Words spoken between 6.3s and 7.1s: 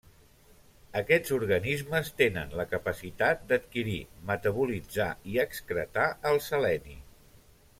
el seleni.